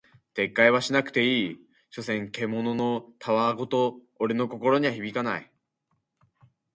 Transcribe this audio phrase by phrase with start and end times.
[0.33, 1.59] 撤回はしなくていい、
[1.91, 5.51] 所詮獣の戯言俺の心には響かない。